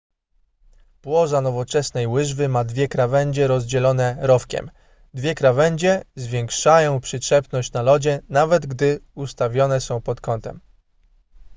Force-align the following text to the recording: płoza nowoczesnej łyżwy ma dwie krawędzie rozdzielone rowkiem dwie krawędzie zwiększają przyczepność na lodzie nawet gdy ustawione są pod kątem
płoza 1.01 1.41
nowoczesnej 1.41 2.07
łyżwy 2.07 2.47
ma 2.49 2.63
dwie 2.63 2.87
krawędzie 2.87 3.47
rozdzielone 3.47 4.17
rowkiem 4.19 4.71
dwie 5.13 5.35
krawędzie 5.35 6.01
zwiększają 6.15 6.99
przyczepność 7.01 7.71
na 7.71 7.81
lodzie 7.81 8.19
nawet 8.29 8.65
gdy 8.65 8.99
ustawione 9.15 9.81
są 9.81 10.01
pod 10.01 10.21
kątem 10.21 10.59